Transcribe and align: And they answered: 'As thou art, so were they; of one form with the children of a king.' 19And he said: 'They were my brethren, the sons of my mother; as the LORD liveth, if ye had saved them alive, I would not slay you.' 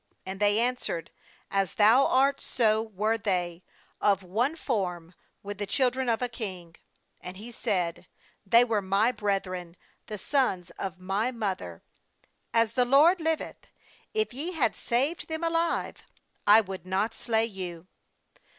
And 0.25 0.39
they 0.39 0.57
answered: 0.57 1.11
'As 1.51 1.75
thou 1.75 2.07
art, 2.07 2.41
so 2.41 2.81
were 2.81 3.19
they; 3.19 3.61
of 4.01 4.23
one 4.23 4.55
form 4.55 5.13
with 5.43 5.59
the 5.59 5.67
children 5.67 6.09
of 6.09 6.23
a 6.23 6.27
king.' 6.27 6.75
19And 7.23 7.35
he 7.37 7.51
said: 7.51 8.07
'They 8.43 8.63
were 8.63 8.81
my 8.81 9.11
brethren, 9.11 9.77
the 10.07 10.17
sons 10.17 10.71
of 10.79 10.97
my 10.99 11.29
mother; 11.29 11.83
as 12.51 12.73
the 12.73 12.83
LORD 12.83 13.21
liveth, 13.21 13.67
if 14.11 14.33
ye 14.33 14.53
had 14.53 14.75
saved 14.75 15.27
them 15.27 15.43
alive, 15.43 16.01
I 16.47 16.61
would 16.61 16.87
not 16.87 17.13
slay 17.13 17.45
you.' 17.45 17.85